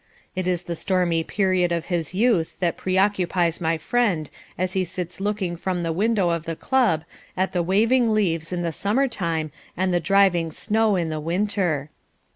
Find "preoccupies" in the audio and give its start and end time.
2.75-3.61